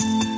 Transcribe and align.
Thank 0.00 0.24
you. 0.24 0.29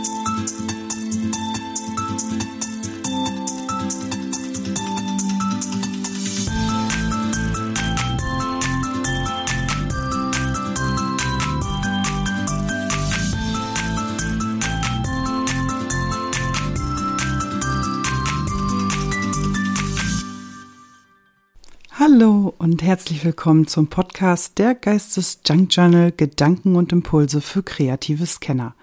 Und 22.62 22.80
herzlich 22.80 23.24
willkommen 23.24 23.66
zum 23.66 23.88
Podcast 23.88 24.56
der 24.56 24.76
Geistes 24.76 25.40
Junk 25.44 25.74
Journal 25.74 26.12
Gedanken 26.12 26.76
und 26.76 26.92
Impulse 26.92 27.40
für 27.40 27.64
kreative 27.64 28.24
Scanner. 28.24 28.76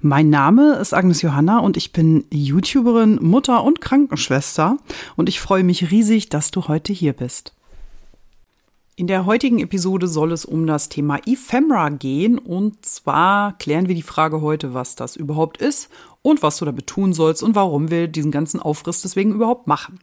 Mein 0.00 0.30
Name 0.30 0.74
ist 0.74 0.94
Agnes 0.94 1.20
Johanna 1.20 1.58
und 1.58 1.76
ich 1.76 1.92
bin 1.92 2.26
YouTuberin, 2.30 3.18
Mutter 3.20 3.64
und 3.64 3.80
Krankenschwester 3.80 4.76
und 5.16 5.28
ich 5.28 5.40
freue 5.40 5.64
mich 5.64 5.90
riesig, 5.90 6.28
dass 6.28 6.52
du 6.52 6.68
heute 6.68 6.92
hier 6.92 7.12
bist. 7.12 7.54
In 8.94 9.08
der 9.08 9.26
heutigen 9.26 9.58
Episode 9.58 10.06
soll 10.06 10.30
es 10.30 10.44
um 10.44 10.68
das 10.68 10.88
Thema 10.88 11.18
Ephemera 11.26 11.88
gehen 11.88 12.38
und 12.38 12.86
zwar 12.86 13.58
klären 13.58 13.88
wir 13.88 13.96
die 13.96 14.02
Frage 14.02 14.42
heute, 14.42 14.74
was 14.74 14.94
das 14.94 15.16
überhaupt 15.16 15.56
ist 15.56 15.88
und 16.22 16.44
was 16.44 16.58
du 16.58 16.66
damit 16.66 16.86
tun 16.86 17.12
sollst 17.12 17.42
und 17.42 17.56
warum 17.56 17.90
wir 17.90 18.06
diesen 18.06 18.30
ganzen 18.30 18.60
Aufriss 18.60 19.02
deswegen 19.02 19.32
überhaupt 19.32 19.66
machen. 19.66 19.98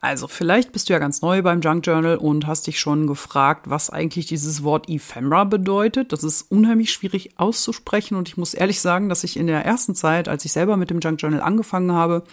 Also 0.00 0.28
vielleicht 0.28 0.72
bist 0.72 0.88
du 0.88 0.92
ja 0.92 0.98
ganz 0.98 1.22
neu 1.22 1.42
beim 1.42 1.60
Junk 1.60 1.86
Journal 1.86 2.16
und 2.16 2.46
hast 2.46 2.66
dich 2.66 2.78
schon 2.78 3.06
gefragt, 3.06 3.68
was 3.68 3.90
eigentlich 3.90 4.26
dieses 4.26 4.62
Wort 4.62 4.88
Ephemera 4.88 5.44
bedeutet. 5.44 6.12
Das 6.12 6.22
ist 6.22 6.42
unheimlich 6.50 6.92
schwierig 6.92 7.38
auszusprechen 7.38 8.16
und 8.16 8.28
ich 8.28 8.36
muss 8.36 8.54
ehrlich 8.54 8.80
sagen, 8.80 9.08
dass 9.08 9.24
ich 9.24 9.36
in 9.36 9.46
der 9.46 9.64
ersten 9.64 9.94
Zeit, 9.94 10.28
als 10.28 10.44
ich 10.44 10.52
selber 10.52 10.76
mit 10.76 10.90
dem 10.90 11.00
Junk 11.00 11.20
Journal 11.20 11.40
angefangen 11.40 11.92
habe, 11.92 12.24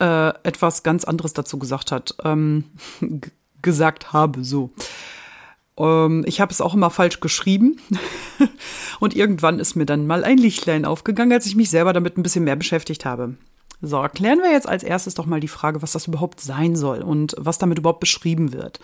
äh, 0.00 0.28
etwas 0.42 0.82
ganz 0.82 1.04
anderes 1.04 1.34
dazu 1.34 1.58
gesagt 1.58 1.92
hat, 1.92 2.16
ähm, 2.24 2.64
gesagt 3.62 4.12
habe, 4.12 4.44
so. 4.44 4.70
Ähm, 5.76 6.24
ich 6.26 6.40
habe 6.40 6.52
es 6.52 6.60
auch 6.60 6.74
immer 6.74 6.90
falsch 6.90 7.20
geschrieben 7.20 7.78
und 9.00 9.14
irgendwann 9.14 9.60
ist 9.60 9.76
mir 9.76 9.86
dann 9.86 10.06
mal 10.06 10.24
ein 10.24 10.38
Lichtlein 10.38 10.84
aufgegangen, 10.84 11.32
als 11.32 11.46
ich 11.46 11.54
mich 11.54 11.70
selber 11.70 11.92
damit 11.92 12.16
ein 12.16 12.22
bisschen 12.22 12.44
mehr 12.44 12.56
beschäftigt 12.56 13.04
habe. 13.04 13.34
So, 13.80 13.96
erklären 13.98 14.40
wir 14.42 14.50
jetzt 14.50 14.68
als 14.68 14.82
erstes 14.82 15.14
doch 15.14 15.26
mal 15.26 15.40
die 15.40 15.48
Frage, 15.48 15.82
was 15.82 15.92
das 15.92 16.08
überhaupt 16.08 16.40
sein 16.40 16.74
soll 16.74 17.00
und 17.00 17.34
was 17.38 17.58
damit 17.58 17.78
überhaupt 17.78 18.00
beschrieben 18.00 18.52
wird. 18.52 18.80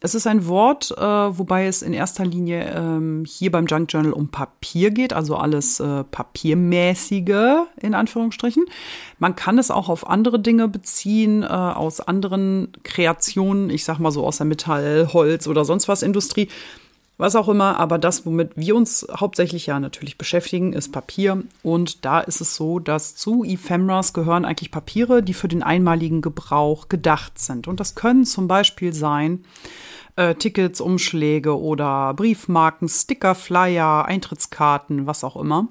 Es 0.00 0.14
ist 0.14 0.26
ein 0.26 0.46
Wort, 0.46 0.90
äh, 0.98 1.02
wobei 1.02 1.66
es 1.66 1.80
in 1.80 1.94
erster 1.94 2.26
Linie 2.26 2.70
ähm, 2.74 3.24
hier 3.26 3.50
beim 3.50 3.64
Junk 3.64 3.90
Journal 3.90 4.12
um 4.12 4.28
Papier 4.28 4.90
geht, 4.90 5.14
also 5.14 5.36
alles 5.36 5.80
äh, 5.80 6.04
papiermäßige 6.04 7.64
in 7.80 7.94
Anführungsstrichen. 7.94 8.66
Man 9.18 9.34
kann 9.34 9.56
es 9.56 9.70
auch 9.70 9.88
auf 9.88 10.06
andere 10.06 10.40
Dinge 10.40 10.68
beziehen, 10.68 11.42
äh, 11.42 11.46
aus 11.46 12.00
anderen 12.00 12.72
Kreationen, 12.82 13.70
ich 13.70 13.84
sag 13.84 13.98
mal 13.98 14.10
so 14.10 14.26
aus 14.26 14.36
der 14.36 14.46
Metall, 14.46 15.08
Holz 15.14 15.46
oder 15.46 15.64
sonst 15.64 15.88
was 15.88 16.02
Industrie 16.02 16.48
was 17.16 17.36
auch 17.36 17.48
immer, 17.48 17.78
aber 17.78 17.98
das, 17.98 18.26
womit 18.26 18.56
wir 18.56 18.74
uns 18.74 19.06
hauptsächlich 19.14 19.66
ja 19.66 19.78
natürlich 19.78 20.18
beschäftigen, 20.18 20.72
ist 20.72 20.90
Papier. 20.90 21.44
Und 21.62 22.04
da 22.04 22.20
ist 22.20 22.40
es 22.40 22.56
so, 22.56 22.80
dass 22.80 23.14
zu 23.14 23.44
Ephemeras 23.44 24.12
gehören 24.12 24.44
eigentlich 24.44 24.72
Papiere, 24.72 25.22
die 25.22 25.34
für 25.34 25.46
den 25.46 25.62
einmaligen 25.62 26.22
Gebrauch 26.22 26.88
gedacht 26.88 27.38
sind. 27.38 27.68
Und 27.68 27.78
das 27.78 27.94
können 27.94 28.24
zum 28.24 28.48
Beispiel 28.48 28.92
sein 28.92 29.44
äh, 30.16 30.34
Tickets, 30.34 30.80
Umschläge 30.80 31.58
oder 31.58 32.14
Briefmarken, 32.14 32.88
Sticker, 32.88 33.36
Flyer, 33.36 34.06
Eintrittskarten, 34.06 35.06
was 35.06 35.22
auch 35.22 35.36
immer. 35.36 35.68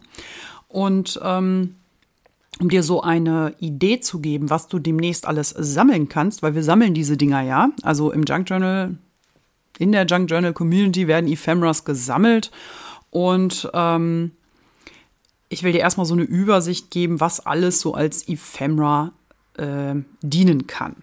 Und 0.69 1.19
ähm, 1.23 1.75
um 2.59 2.69
dir 2.69 2.83
so 2.83 3.01
eine 3.01 3.53
Idee 3.59 3.99
zu 3.99 4.19
geben, 4.19 4.49
was 4.49 4.67
du 4.67 4.79
demnächst 4.79 5.27
alles 5.27 5.49
sammeln 5.49 6.07
kannst, 6.07 6.43
weil 6.43 6.55
wir 6.55 6.63
sammeln 6.63 6.93
diese 6.93 7.17
Dinger 7.17 7.41
ja. 7.41 7.69
Also 7.81 8.11
im 8.11 8.23
Junk 8.23 8.49
Journal 8.49 8.95
in 9.77 9.91
der 9.91 10.05
Junk 10.05 10.29
Journal 10.29 10.53
Community 10.53 11.07
werden 11.07 11.31
Ephemeras 11.31 11.85
gesammelt 11.85 12.51
und 13.09 13.69
ähm, 13.73 14.31
ich 15.49 15.63
will 15.63 15.71
dir 15.71 15.81
erstmal 15.81 16.05
so 16.05 16.15
eine 16.15 16.23
Übersicht 16.23 16.89
geben, 16.91 17.19
was 17.19 17.45
alles 17.45 17.79
so 17.79 17.93
als 17.93 18.27
Ephemera 18.27 19.11
äh, 19.57 19.95
dienen 20.21 20.67
kann. 20.67 20.95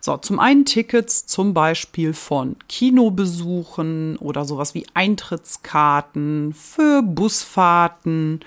So, 0.00 0.16
zum 0.16 0.38
einen 0.38 0.64
Tickets 0.64 1.26
zum 1.26 1.54
Beispiel 1.54 2.12
von 2.12 2.56
Kinobesuchen 2.68 4.16
oder 4.16 4.44
sowas 4.44 4.74
wie 4.74 4.86
Eintrittskarten 4.94 6.54
für 6.54 7.02
Busfahrten 7.02 8.40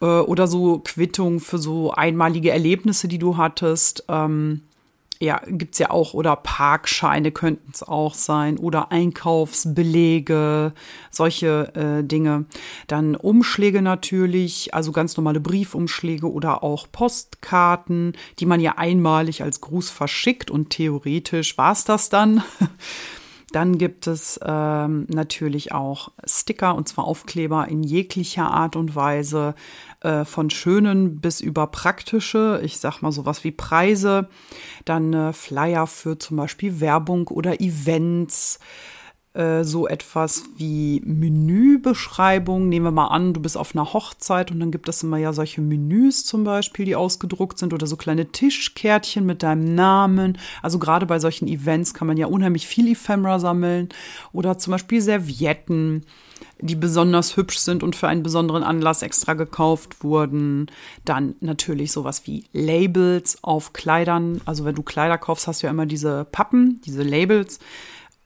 äh, 0.00 0.06
oder 0.06 0.46
so 0.46 0.78
Quittungen 0.78 1.40
für 1.40 1.58
so 1.58 1.92
einmalige 1.92 2.50
Erlebnisse, 2.50 3.08
die 3.08 3.18
du 3.18 3.36
hattest. 3.36 4.04
Ähm, 4.08 4.62
ja, 5.20 5.40
gibt's 5.46 5.78
ja 5.78 5.90
auch, 5.90 6.14
oder 6.14 6.36
Parkscheine 6.36 7.32
könnten 7.32 7.70
es 7.72 7.82
auch 7.82 8.14
sein, 8.14 8.58
oder 8.58 8.92
Einkaufsbelege, 8.92 10.72
solche 11.10 11.74
äh, 11.74 12.04
Dinge. 12.04 12.46
Dann 12.86 13.16
Umschläge 13.16 13.82
natürlich, 13.82 14.74
also 14.74 14.92
ganz 14.92 15.16
normale 15.16 15.40
Briefumschläge 15.40 16.30
oder 16.30 16.62
auch 16.62 16.86
Postkarten, 16.90 18.12
die 18.38 18.46
man 18.46 18.60
ja 18.60 18.74
einmalig 18.76 19.42
als 19.42 19.60
Gruß 19.60 19.90
verschickt. 19.90 20.50
Und 20.50 20.70
theoretisch 20.70 21.56
war's 21.56 21.84
das 21.84 22.08
dann. 22.08 22.42
Dann 23.52 23.78
gibt 23.78 24.08
es 24.08 24.40
ähm, 24.44 25.06
natürlich 25.08 25.70
auch 25.72 26.10
Sticker 26.24 26.74
und 26.74 26.88
zwar 26.88 27.04
Aufkleber 27.04 27.68
in 27.68 27.84
jeglicher 27.84 28.50
Art 28.50 28.74
und 28.74 28.96
Weise, 28.96 29.54
äh, 30.00 30.24
von 30.24 30.50
schönen 30.50 31.20
bis 31.20 31.40
über 31.40 31.68
praktische, 31.68 32.60
ich 32.64 32.78
sag 32.78 33.02
mal 33.02 33.12
sowas 33.12 33.44
wie 33.44 33.52
Preise, 33.52 34.28
dann 34.84 35.12
äh, 35.12 35.32
Flyer 35.32 35.86
für 35.86 36.18
zum 36.18 36.36
Beispiel 36.36 36.80
Werbung 36.80 37.28
oder 37.28 37.60
Events, 37.60 38.58
äh, 39.36 39.64
so 39.64 39.86
etwas 39.86 40.44
wie 40.56 41.02
Menübeschreibung. 41.04 42.68
Nehmen 42.68 42.86
wir 42.86 42.90
mal 42.90 43.08
an, 43.08 43.34
du 43.34 43.40
bist 43.40 43.56
auf 43.56 43.74
einer 43.74 43.92
Hochzeit 43.92 44.50
und 44.50 44.60
dann 44.60 44.70
gibt 44.70 44.88
es 44.88 45.02
immer 45.02 45.18
ja 45.18 45.32
solche 45.32 45.60
Menüs 45.60 46.24
zum 46.24 46.44
Beispiel, 46.44 46.86
die 46.86 46.96
ausgedruckt 46.96 47.58
sind 47.58 47.74
oder 47.74 47.86
so 47.86 47.96
kleine 47.96 48.26
Tischkärtchen 48.26 49.26
mit 49.26 49.42
deinem 49.42 49.74
Namen. 49.74 50.38
Also 50.62 50.78
gerade 50.78 51.06
bei 51.06 51.18
solchen 51.18 51.48
Events 51.48 51.92
kann 51.92 52.06
man 52.06 52.16
ja 52.16 52.26
unheimlich 52.26 52.66
viel 52.66 52.90
Ephemera 52.90 53.38
sammeln 53.38 53.90
oder 54.32 54.58
zum 54.58 54.72
Beispiel 54.72 55.00
Servietten 55.00 56.04
die 56.58 56.74
besonders 56.74 57.36
hübsch 57.36 57.58
sind 57.58 57.82
und 57.82 57.96
für 57.96 58.08
einen 58.08 58.22
besonderen 58.22 58.62
Anlass 58.62 59.02
extra 59.02 59.34
gekauft 59.34 60.02
wurden. 60.02 60.66
Dann 61.04 61.34
natürlich 61.40 61.92
sowas 61.92 62.26
wie 62.26 62.44
Labels 62.52 63.38
auf 63.42 63.72
Kleidern. 63.74 64.40
Also 64.46 64.64
wenn 64.64 64.74
du 64.74 64.82
Kleider 64.82 65.18
kaufst, 65.18 65.46
hast 65.46 65.62
du 65.62 65.66
ja 65.66 65.70
immer 65.70 65.86
diese 65.86 66.24
Pappen, 66.24 66.80
diese 66.84 67.02
Labels. 67.02 67.58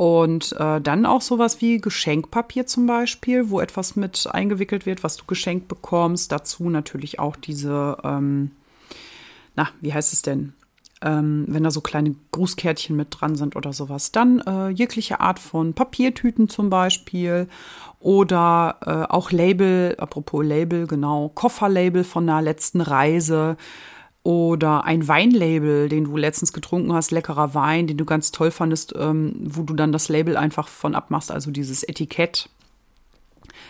Und 0.01 0.53
äh, 0.59 0.81
dann 0.81 1.05
auch 1.05 1.21
sowas 1.21 1.61
wie 1.61 1.77
Geschenkpapier 1.77 2.67
zum 2.67 2.87
Beispiel, 2.87 3.51
wo 3.51 3.61
etwas 3.61 3.97
mit 3.97 4.27
eingewickelt 4.33 4.87
wird, 4.87 5.05
was 5.05 5.19
du 5.19 5.27
geschenkt 5.27 5.69
bekommst. 5.69 6.33
Dazu 6.33 6.71
natürlich 6.71 7.19
auch 7.19 7.37
diese, 7.37 7.99
ähm, 8.03 8.51
na, 9.57 9.69
wie 9.83 9.93
heißt 9.93 10.15
es 10.15 10.23
denn? 10.23 10.55
Ähm, 11.03 11.45
wenn 11.49 11.65
da 11.65 11.71
so 11.71 11.83
kleine 11.83 12.15
Grußkärtchen 12.31 12.97
mit 12.97 13.09
dran 13.11 13.37
sind 13.37 13.57
oder 13.57 13.75
sowas. 13.75 14.11
Dann 14.11 14.41
äh, 14.41 14.71
jegliche 14.71 15.21
Art 15.21 15.39
von 15.39 15.75
Papiertüten 15.75 16.49
zum 16.49 16.71
Beispiel 16.71 17.47
oder 17.99 18.79
äh, 18.87 19.13
auch 19.13 19.31
Label, 19.31 19.97
apropos 19.99 20.43
Label, 20.43 20.87
genau, 20.87 21.31
Kofferlabel 21.35 22.05
von 22.05 22.27
der 22.27 22.41
letzten 22.41 22.81
Reise 22.81 23.59
oder 24.23 24.85
ein 24.85 25.09
Weinlabel, 25.09 25.89
den 25.89 26.05
du 26.05 26.17
letztens 26.17 26.53
getrunken 26.53 26.93
hast, 26.93 27.11
leckerer 27.11 27.55
Wein, 27.55 27.87
den 27.87 27.97
du 27.97 28.05
ganz 28.05 28.33
toll 28.33 28.51
fandest, 28.51 28.95
ähm, 28.99 29.35
wo 29.41 29.63
du 29.63 29.75
dann 29.75 29.93
das 29.93 30.09
Label 30.09 30.37
einfach 30.37 30.69
von 30.69 30.95
abmachst, 30.95 31.31
also 31.31 31.51
dieses 31.51 31.83
Etikett. 31.83 32.49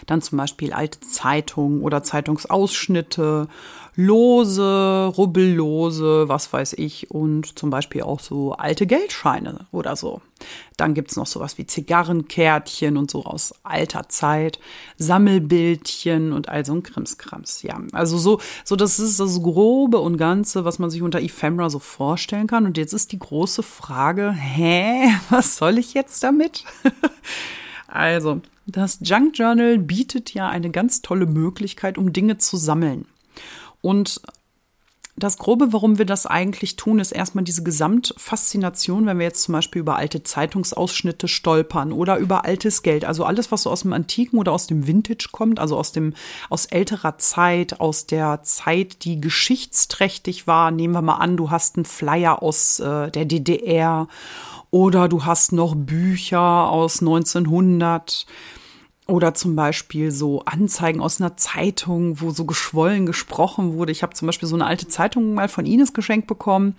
Dann 0.06 0.22
zum 0.22 0.38
Beispiel 0.38 0.72
alte 0.72 1.00
Zeitungen 1.00 1.82
oder 1.82 2.02
Zeitungsausschnitte, 2.02 3.48
Lose, 3.96 5.12
Rubbellose, 5.16 6.28
was 6.28 6.52
weiß 6.52 6.74
ich, 6.74 7.10
und 7.10 7.58
zum 7.58 7.70
Beispiel 7.70 8.02
auch 8.02 8.20
so 8.20 8.52
alte 8.52 8.86
Geldscheine 8.86 9.66
oder 9.72 9.96
so. 9.96 10.22
Dann 10.76 10.94
gibt's 10.94 11.16
noch 11.16 11.26
sowas 11.26 11.58
wie 11.58 11.66
Zigarrenkärtchen 11.66 12.96
und 12.96 13.10
so 13.10 13.24
aus 13.24 13.52
alter 13.62 14.08
Zeit, 14.08 14.58
Sammelbildchen 14.96 16.32
und 16.32 16.48
all 16.48 16.64
so 16.64 16.72
ein 16.72 16.82
Krimskrams. 16.82 17.62
Ja, 17.62 17.78
also 17.92 18.16
so, 18.16 18.40
so 18.64 18.76
das 18.76 18.98
ist 18.98 19.20
das 19.20 19.42
Grobe 19.42 19.98
und 19.98 20.16
Ganze, 20.16 20.64
was 20.64 20.78
man 20.78 20.88
sich 20.88 21.02
unter 21.02 21.20
Ephemera 21.20 21.68
so 21.68 21.78
vorstellen 21.78 22.46
kann. 22.46 22.64
Und 22.64 22.78
jetzt 22.78 22.94
ist 22.94 23.12
die 23.12 23.18
große 23.18 23.62
Frage, 23.62 24.30
hä, 24.30 25.10
was 25.30 25.56
soll 25.56 25.78
ich 25.78 25.94
jetzt 25.94 26.22
damit? 26.22 26.64
also, 27.90 28.40
das 28.66 28.98
Junk 29.02 29.36
Journal 29.38 29.78
bietet 29.78 30.32
ja 30.32 30.48
eine 30.48 30.70
ganz 30.70 31.02
tolle 31.02 31.26
Möglichkeit, 31.26 31.98
um 31.98 32.12
Dinge 32.12 32.38
zu 32.38 32.56
sammeln. 32.56 33.06
Und 33.80 34.20
das 35.16 35.38
Grobe, 35.38 35.72
warum 35.72 35.98
wir 35.98 36.06
das 36.06 36.24
eigentlich 36.26 36.76
tun, 36.76 36.98
ist 36.98 37.12
erstmal 37.12 37.44
diese 37.44 37.62
Gesamtfaszination, 37.62 39.06
wenn 39.06 39.18
wir 39.18 39.26
jetzt 39.26 39.42
zum 39.42 39.52
Beispiel 39.52 39.80
über 39.80 39.96
alte 39.96 40.22
Zeitungsausschnitte 40.22 41.28
stolpern 41.28 41.92
oder 41.92 42.16
über 42.16 42.44
altes 42.44 42.82
Geld, 42.82 43.04
also 43.04 43.24
alles, 43.24 43.52
was 43.52 43.64
so 43.64 43.70
aus 43.70 43.82
dem 43.82 43.92
Antiken 43.92 44.38
oder 44.38 44.52
aus 44.52 44.66
dem 44.66 44.86
Vintage 44.86 45.28
kommt, 45.32 45.58
also 45.58 45.76
aus 45.76 45.92
dem, 45.92 46.14
aus 46.48 46.66
älterer 46.66 47.18
Zeit, 47.18 47.80
aus 47.80 48.06
der 48.06 48.42
Zeit, 48.44 49.04
die 49.04 49.20
geschichtsträchtig 49.20 50.46
war. 50.46 50.70
Nehmen 50.70 50.94
wir 50.94 51.02
mal 51.02 51.16
an, 51.16 51.36
du 51.36 51.50
hast 51.50 51.76
einen 51.76 51.84
Flyer 51.84 52.42
aus 52.42 52.80
äh, 52.80 53.10
der 53.10 53.24
DDR 53.24 54.08
oder 54.70 55.08
du 55.08 55.24
hast 55.24 55.52
noch 55.52 55.74
Bücher 55.74 56.70
aus 56.70 57.00
1900 57.00 58.26
oder 59.10 59.34
zum 59.34 59.56
Beispiel 59.56 60.10
so 60.10 60.44
Anzeigen 60.44 61.00
aus 61.00 61.20
einer 61.20 61.36
Zeitung, 61.36 62.20
wo 62.20 62.30
so 62.30 62.44
geschwollen 62.44 63.06
gesprochen 63.06 63.74
wurde. 63.74 63.92
Ich 63.92 64.02
habe 64.02 64.14
zum 64.14 64.26
Beispiel 64.26 64.48
so 64.48 64.54
eine 64.54 64.66
alte 64.66 64.88
Zeitung 64.88 65.34
mal 65.34 65.48
von 65.48 65.66
Ines 65.66 65.92
geschenkt 65.92 66.26
bekommen. 66.26 66.76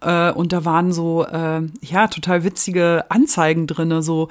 Äh, 0.00 0.32
und 0.32 0.52
da 0.52 0.64
waren 0.64 0.92
so, 0.92 1.24
äh, 1.24 1.62
ja, 1.80 2.08
total 2.08 2.44
witzige 2.44 3.06
Anzeigen 3.08 3.66
drinne. 3.66 4.02
So, 4.02 4.28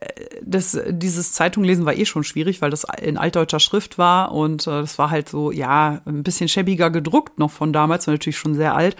äh, 0.00 0.06
das, 0.42 0.78
dieses 0.88 1.32
Zeitunglesen 1.32 1.86
war 1.86 1.96
eh 1.96 2.04
schon 2.04 2.24
schwierig, 2.24 2.60
weil 2.60 2.70
das 2.70 2.86
in 3.00 3.16
altdeutscher 3.16 3.60
Schrift 3.60 3.98
war. 3.98 4.32
Und 4.32 4.66
äh, 4.66 4.80
das 4.80 4.98
war 4.98 5.10
halt 5.10 5.28
so, 5.28 5.50
ja, 5.52 6.00
ein 6.04 6.22
bisschen 6.22 6.48
schäbiger 6.48 6.90
gedruckt 6.90 7.38
noch 7.38 7.50
von 7.50 7.72
damals, 7.72 8.06
war 8.06 8.14
natürlich 8.14 8.38
schon 8.38 8.54
sehr 8.54 8.74
alt. 8.74 8.96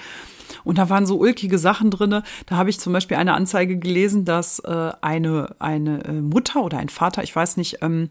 Und 0.65 0.79
da 0.79 0.89
waren 0.89 1.07
so 1.07 1.17
ulkige 1.17 1.59
Sachen 1.59 1.91
drinne. 1.91 2.23
Da 2.47 2.57
habe 2.57 2.71
ich 2.71 2.81
zum 2.81 2.93
Beispiel 2.93 3.17
eine 3.17 3.35
Anzeige 3.35 3.79
gelesen, 3.79 4.25
dass 4.25 4.59
äh, 4.61 4.93
eine, 5.01 5.55
eine 5.59 6.05
äh, 6.05 6.13
Mutter 6.13 6.63
oder 6.63 6.79
ein 6.79 6.89
Vater, 6.89 7.23
ich 7.23 7.35
weiß 7.35 7.57
nicht, 7.57 7.79
ähm, 7.83 8.11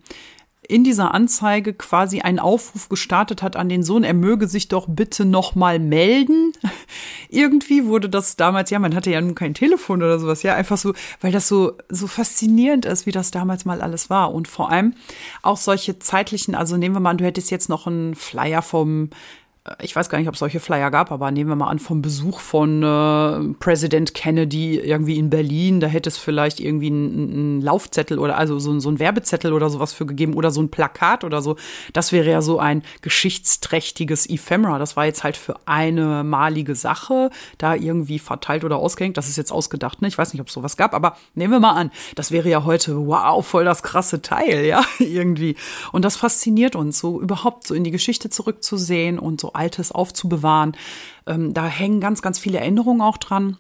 in 0.68 0.84
dieser 0.84 1.14
Anzeige 1.14 1.74
quasi 1.74 2.22
einen 2.22 2.40
Aufruf 2.40 2.90
gestartet 2.90 3.42
hat 3.42 3.56
an 3.56 3.70
den 3.70 3.84
Sohn, 3.84 4.04
er 4.04 4.14
möge 4.14 4.48
sich 4.48 4.68
doch 4.68 4.86
bitte 4.90 5.26
noch 5.26 5.56
mal 5.56 5.80
melden. 5.80 6.52
Irgendwie 7.30 7.86
wurde 7.86 8.10
das 8.10 8.36
damals, 8.36 8.70
ja, 8.70 8.80
man 8.80 8.96
hatte 8.96 9.12
ja 9.12 9.22
nun 9.22 9.36
kein 9.36 9.54
Telefon 9.54 10.04
oder 10.04 10.20
sowas, 10.20 10.44
ja, 10.44 10.56
einfach 10.56 10.78
so, 10.78 10.94
weil 11.22 11.32
das 11.32 11.48
so 11.48 11.74
so 11.90 12.08
faszinierend 12.08 12.86
ist, 12.86 13.06
wie 13.06 13.12
das 13.12 13.32
damals 13.32 13.66
mal 13.66 13.82
alles 13.82 14.10
war 14.10 14.34
und 14.34 14.48
vor 14.48 14.72
allem 14.72 14.94
auch 15.42 15.58
solche 15.58 16.00
zeitlichen, 16.00 16.56
also 16.56 16.78
nehmen 16.78 16.96
wir 16.96 17.00
mal 17.00 17.12
an, 17.12 17.18
du 17.18 17.26
hättest 17.26 17.52
jetzt 17.52 17.70
noch 17.70 17.88
einen 17.88 18.16
Flyer 18.16 18.62
vom 18.62 19.10
ich 19.82 19.96
weiß 19.96 20.10
gar 20.10 20.18
nicht, 20.18 20.28
ob 20.28 20.34
es 20.34 20.40
solche 20.40 20.60
Flyer 20.60 20.92
gab, 20.92 21.12
aber 21.12 21.32
nehmen 21.32 21.50
wir 21.50 21.56
mal 21.56 21.70
an, 21.70 21.80
vom 21.80 22.02
Besuch 22.02 22.40
von 22.40 22.84
äh, 22.84 23.54
Präsident 23.60 24.14
Kennedy 24.14 24.80
irgendwie 24.80 25.18
in 25.18 25.30
Berlin, 25.30 25.80
da 25.80 25.88
hätte 25.88 26.10
es 26.10 26.18
vielleicht 26.18 26.60
irgendwie 26.60 26.88
einen, 26.88 27.62
Laufzettel 27.62 28.20
oder 28.20 28.38
also 28.38 28.60
so, 28.60 28.80
so 28.80 28.90
ein 28.90 29.00
Werbezettel 29.00 29.52
oder 29.52 29.70
sowas 29.70 29.94
für 29.94 30.06
gegeben 30.06 30.34
oder 30.36 30.52
so 30.52 30.62
ein 30.62 30.70
Plakat 30.70 31.24
oder 31.24 31.42
so. 31.42 31.56
Das 31.94 32.12
wäre 32.12 32.30
ja 32.30 32.42
so 32.42 32.60
ein 32.60 32.84
geschichtsträchtiges 33.02 34.30
Ephemera. 34.30 34.80
Das 34.80 34.96
war 34.96 35.06
jetzt 35.06 35.24
halt 35.24 35.38
für 35.38 35.56
eine 35.66 36.24
malige 36.24 36.76
Sache 36.76 37.30
da 37.58 37.76
irgendwie 37.76 38.20
verteilt 38.20 38.64
oder 38.64 38.78
ausgehängt. 38.78 39.18
Das 39.18 39.28
ist 39.28 39.38
jetzt 39.38 39.52
ausgedacht, 39.52 40.02
ne? 40.02 40.08
Ich 40.08 40.18
weiß 40.18 40.34
nicht, 40.34 40.42
ob 40.42 40.48
es 40.48 40.54
sowas 40.54 40.78
gab, 40.78 40.94
aber 40.94 41.18
nehmen 41.36 41.54
wir 41.54 41.60
mal 41.60 41.74
an, 41.74 41.92
das 42.16 42.32
wäre 42.32 42.50
ja 42.50 42.64
heute, 42.64 43.08
wow, 43.08 43.46
voll 43.46 43.66
das 43.66 43.84
krasse 43.84 44.22
Teil, 44.22 44.66
ja, 44.66 44.84
irgendwie. 45.00 45.56
Und 45.92 46.06
das 46.06 46.16
fasziniert 46.16 46.76
uns, 46.76 47.00
so 47.00 47.20
überhaupt 47.20 47.68
so 47.68 47.74
in 47.74 47.84
die 47.84 47.92
Geschichte 47.92 48.30
zurückzusehen 48.30 49.20
und 49.20 49.42
so 49.42 49.54
Altes 49.58 49.92
aufzubewahren. 49.92 50.78
Ähm, 51.26 51.54
da 51.54 51.68
hängen 51.68 52.00
ganz, 52.00 52.22
ganz 52.22 52.40
viele 52.40 52.60
Erinnerungen 52.60 53.02
auch 53.02 53.18
dran 53.18 53.58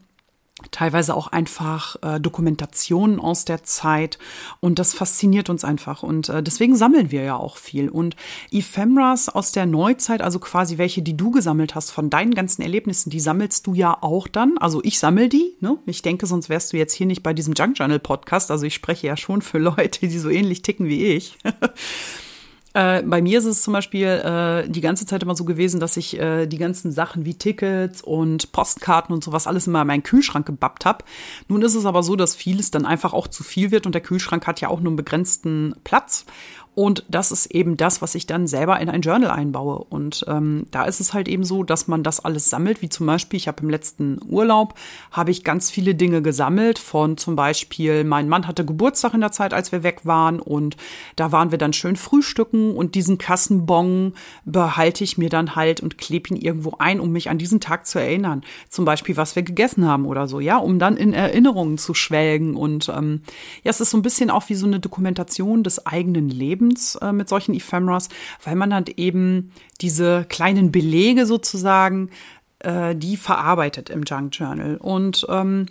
teilweise 0.71 1.13
auch 1.13 1.27
einfach 1.27 1.97
äh, 2.01 2.19
Dokumentationen 2.19 3.19
aus 3.19 3.45
der 3.45 3.63
Zeit 3.63 4.17
und 4.59 4.79
das 4.79 4.95
fasziniert 4.95 5.49
uns 5.51 5.63
einfach 5.63 6.01
und 6.01 6.29
äh, 6.29 6.41
deswegen 6.41 6.75
sammeln 6.75 7.11
wir 7.11 7.23
ja 7.23 7.35
auch 7.35 7.57
viel 7.57 7.89
und 7.89 8.15
Ephemeras 8.51 9.29
aus 9.29 9.51
der 9.51 9.67
Neuzeit, 9.67 10.21
also 10.21 10.39
quasi 10.39 10.79
welche, 10.79 11.03
die 11.03 11.15
du 11.15 11.29
gesammelt 11.29 11.75
hast 11.75 11.91
von 11.91 12.09
deinen 12.09 12.33
ganzen 12.33 12.63
Erlebnissen, 12.63 13.11
die 13.11 13.19
sammelst 13.19 13.67
du 13.67 13.75
ja 13.75 13.97
auch 14.01 14.27
dann, 14.27 14.57
also 14.57 14.81
ich 14.83 14.97
sammel 14.97 15.29
die, 15.29 15.55
ne? 15.59 15.77
Ich 15.85 16.01
denke, 16.01 16.25
sonst 16.25 16.49
wärst 16.49 16.73
du 16.73 16.77
jetzt 16.77 16.93
hier 16.93 17.05
nicht 17.05 17.21
bei 17.21 17.33
diesem 17.33 17.53
Junk 17.53 17.77
Journal 17.77 17.99
Podcast, 17.99 18.49
also 18.49 18.65
ich 18.65 18.73
spreche 18.73 19.05
ja 19.05 19.15
schon 19.15 19.43
für 19.43 19.59
Leute, 19.59 20.07
die 20.07 20.19
so 20.19 20.29
ähnlich 20.29 20.63
ticken 20.63 20.87
wie 20.87 21.05
ich. 21.05 21.37
Äh, 22.77 23.01
bei 23.01 23.23
mir 23.23 23.39
ist 23.39 23.45
es 23.45 23.63
zum 23.63 23.73
Beispiel 23.73 24.05
äh, 24.05 24.69
die 24.69 24.81
ganze 24.81 25.07
Zeit 25.07 25.23
immer 25.23 25.35
so 25.35 25.45
gewesen, 25.45 25.79
dass 25.79 25.97
ich 25.97 26.19
äh, 26.19 26.45
die 26.45 26.59
ganzen 26.59 26.91
Sachen 26.91 27.25
wie 27.25 27.33
Tickets 27.33 28.03
und 28.03 28.51
Postkarten 28.51 29.15
und 29.15 29.23
sowas 29.23 29.47
alles 29.47 29.65
immer 29.65 29.81
in 29.81 29.87
meinen 29.87 30.03
Kühlschrank 30.03 30.45
gebappt 30.45 30.85
habe. 30.85 31.03
Nun 31.47 31.63
ist 31.63 31.73
es 31.73 31.87
aber 31.87 32.03
so, 32.03 32.15
dass 32.15 32.35
vieles 32.35 32.69
dann 32.69 32.85
einfach 32.85 33.13
auch 33.13 33.27
zu 33.29 33.43
viel 33.43 33.71
wird 33.71 33.87
und 33.87 33.93
der 33.93 34.03
Kühlschrank 34.03 34.45
hat 34.45 34.61
ja 34.61 34.67
auch 34.67 34.79
nur 34.79 34.91
einen 34.91 34.95
begrenzten 34.95 35.73
Platz. 35.83 36.27
Und 36.77 37.05
das 37.09 37.31
ist 37.31 37.47
eben 37.47 37.75
das, 37.75 38.03
was 38.03 38.13
ich 38.13 38.27
dann 38.27 38.45
selber 38.45 38.79
in 38.79 38.87
ein 38.87 39.01
Journal 39.01 39.31
einbaue. 39.31 39.79
Und 39.89 40.23
ähm, 40.27 40.67
da 40.69 40.83
ist 40.83 40.99
es 40.99 41.11
halt 41.11 41.27
eben 41.27 41.43
so, 41.43 41.63
dass 41.63 41.87
man 41.87 42.03
das 42.03 42.23
alles 42.23 42.51
sammelt, 42.51 42.83
wie 42.83 42.89
zum 42.89 43.07
Beispiel, 43.07 43.37
ich 43.37 43.47
habe 43.47 43.63
im 43.63 43.71
letzten 43.71 44.19
Urlaub, 44.29 44.75
habe 45.09 45.31
ich 45.31 45.43
ganz 45.43 45.71
viele 45.71 45.95
Dinge 45.95 46.21
gesammelt 46.21 46.77
von 46.77 47.17
zum 47.17 47.35
Beispiel, 47.35 48.03
mein 48.03 48.29
Mann 48.29 48.45
hatte 48.45 48.63
Geburtstag 48.63 49.15
in 49.15 49.21
der 49.21 49.31
Zeit, 49.31 49.55
als 49.55 49.71
wir 49.71 49.81
weg 49.81 50.01
waren 50.03 50.39
und 50.39 50.77
da 51.15 51.31
waren 51.31 51.49
wir 51.49 51.57
dann 51.57 51.73
schön 51.73 51.95
frühstücken 51.95 52.75
und 52.75 52.93
diesen 52.93 53.17
Kassenbon 53.17 54.13
behalte 54.45 55.03
ich 55.03 55.17
mir 55.17 55.29
dann 55.29 55.55
halt 55.55 55.81
und 55.81 55.97
klebe 55.97 56.29
ihn 56.29 56.35
irgendwo 56.35 56.75
ein, 56.77 56.99
um 56.99 57.11
mich 57.11 57.31
an 57.31 57.39
diesen 57.39 57.59
Tag 57.59 57.87
zu 57.87 57.97
erinnern. 57.97 58.43
Zum 58.69 58.85
Beispiel, 58.85 59.17
was 59.17 59.35
wir 59.35 59.41
gegessen 59.41 59.87
haben 59.87 60.05
oder 60.05 60.27
so, 60.27 60.39
ja, 60.39 60.57
um 60.57 60.77
dann 60.77 60.95
in 60.95 61.13
Erinnerungen 61.13 61.79
zu 61.79 61.95
schwelgen. 61.95 62.55
Und 62.55 62.87
ähm, 62.95 63.23
ja, 63.63 63.71
es 63.71 63.81
ist 63.81 63.89
so 63.89 63.97
ein 63.97 64.03
bisschen 64.03 64.29
auch 64.29 64.47
wie 64.49 64.53
so 64.53 64.67
eine 64.67 64.79
Dokumentation 64.79 65.63
des 65.63 65.87
eigenen 65.87 66.29
Lebens 66.29 66.66
Lebens 66.67 66.95
äh, 66.95 67.11
mit 67.11 67.29
solchen 67.29 67.53
Ephemeras, 67.53 68.09
weil 68.43 68.55
man 68.55 68.73
halt 68.73 68.89
eben 68.89 69.51
diese 69.81 70.25
kleinen 70.27 70.71
Belege 70.71 71.25
sozusagen, 71.25 72.09
äh, 72.59 72.95
die 72.95 73.17
verarbeitet 73.17 73.89
im 73.89 74.03
Junk 74.03 74.35
Journal. 74.35 74.77
Und 74.77 75.25
ähm, 75.29 75.67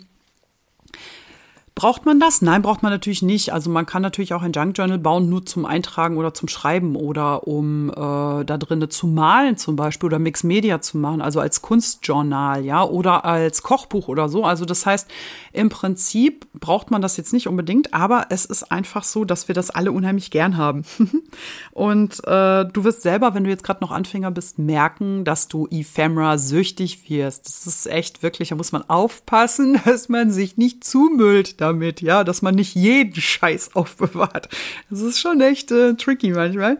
Braucht 1.77 2.07
man 2.07 2.19
das? 2.19 2.41
Nein, 2.41 2.63
braucht 2.63 2.81
man 2.81 2.91
natürlich 2.91 3.21
nicht. 3.21 3.53
Also 3.53 3.69
man 3.69 3.85
kann 3.85 4.01
natürlich 4.01 4.33
auch 4.33 4.41
ein 4.41 4.51
Junk 4.51 4.75
Journal 4.75 4.97
bauen, 4.97 5.29
nur 5.29 5.45
zum 5.45 5.63
Eintragen 5.63 6.17
oder 6.17 6.33
zum 6.33 6.47
Schreiben 6.47 6.95
oder 6.95 7.47
um 7.47 7.91
äh, 7.91 7.93
da 7.93 8.57
drinnen 8.57 8.89
zu 8.89 9.05
malen 9.05 9.57
zum 9.57 9.75
Beispiel 9.75 10.07
oder 10.07 10.17
Mixed 10.17 10.43
Media 10.43 10.81
zu 10.81 10.97
machen, 10.97 11.21
also 11.21 11.39
als 11.39 11.61
Kunstjournal, 11.61 12.65
ja, 12.65 12.83
oder 12.83 13.25
als 13.25 13.61
Kochbuch 13.61 14.07
oder 14.07 14.27
so. 14.27 14.43
Also 14.43 14.65
das 14.65 14.87
heißt, 14.87 15.07
im 15.53 15.69
Prinzip 15.69 16.47
braucht 16.53 16.89
man 16.89 17.03
das 17.03 17.15
jetzt 17.15 17.31
nicht 17.31 17.47
unbedingt, 17.47 17.93
aber 17.93 18.25
es 18.31 18.45
ist 18.45 18.71
einfach 18.71 19.03
so, 19.03 19.23
dass 19.23 19.47
wir 19.47 19.53
das 19.53 19.69
alle 19.69 19.91
unheimlich 19.91 20.31
gern 20.31 20.57
haben. 20.57 20.83
Und 21.73 22.25
äh, 22.25 22.65
du 22.65 22.83
wirst 22.85 23.03
selber, 23.03 23.35
wenn 23.35 23.43
du 23.43 23.51
jetzt 23.51 23.63
gerade 23.63 23.83
noch 23.83 23.91
Anfänger 23.91 24.31
bist, 24.31 24.57
merken, 24.57 25.25
dass 25.25 25.47
du 25.47 25.67
Ephemera 25.69 26.39
süchtig 26.39 27.07
wirst. 27.07 27.45
Das 27.45 27.67
ist 27.67 27.85
echt 27.85 28.23
wirklich, 28.23 28.49
da 28.49 28.55
muss 28.55 28.71
man 28.71 28.89
aufpassen, 28.89 29.79
dass 29.85 30.09
man 30.09 30.31
sich 30.31 30.57
nicht 30.57 30.83
zumüllt 30.83 31.61
damit, 31.67 32.01
ja, 32.01 32.23
dass 32.23 32.41
man 32.41 32.55
nicht 32.55 32.75
jeden 32.75 33.19
Scheiß 33.19 33.71
aufbewahrt. 33.75 34.49
Das 34.89 35.01
ist 35.01 35.19
schon 35.19 35.41
echt 35.41 35.71
äh, 35.71 35.93
tricky 35.95 36.31
manchmal. 36.31 36.79